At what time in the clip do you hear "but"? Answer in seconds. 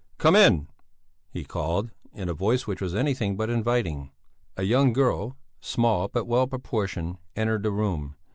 3.37-3.51, 6.07-6.25